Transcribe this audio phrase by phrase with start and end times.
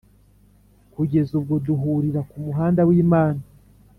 [0.93, 3.41] kugeza ubwo duhurira kumuhanda wimana,